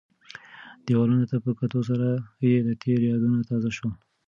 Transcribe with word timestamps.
دیوالونو 0.85 1.25
ته 1.31 1.37
په 1.45 1.51
کتو 1.59 1.79
سره 1.89 2.07
یې 2.49 2.57
د 2.67 2.69
تېر 2.81 2.99
یادونه 3.09 3.39
تازه 3.49 3.69
شول. 3.77 3.93